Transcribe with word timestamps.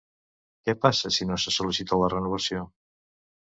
Què 0.69 0.73
passa 0.85 1.11
si 1.19 1.27
no 1.33 1.37
se 1.45 1.55
sol·licita 1.59 2.01
la 2.07 2.11
renovació? 2.17 2.67